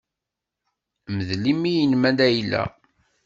[1.15, 2.63] Mdel imi-nnem a Layla.